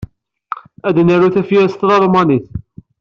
Ad 0.87 0.95
naru 1.05 1.29
tafyirt 1.33 1.71
s 1.73 1.75
tlalmanit. 1.77 2.45